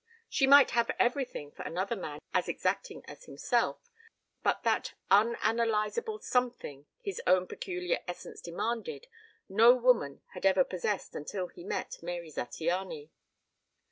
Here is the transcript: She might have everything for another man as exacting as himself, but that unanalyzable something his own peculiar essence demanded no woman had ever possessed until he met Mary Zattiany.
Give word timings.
She 0.27 0.47
might 0.47 0.71
have 0.71 0.89
everything 0.97 1.51
for 1.51 1.61
another 1.61 1.95
man 1.95 2.21
as 2.33 2.47
exacting 2.47 3.05
as 3.05 3.25
himself, 3.25 3.91
but 4.41 4.63
that 4.63 4.95
unanalyzable 5.11 6.23
something 6.23 6.87
his 7.03 7.21
own 7.27 7.45
peculiar 7.45 7.99
essence 8.07 8.41
demanded 8.41 9.05
no 9.47 9.75
woman 9.75 10.23
had 10.33 10.43
ever 10.43 10.63
possessed 10.63 11.13
until 11.13 11.49
he 11.49 11.63
met 11.63 12.01
Mary 12.01 12.31
Zattiany. 12.31 13.11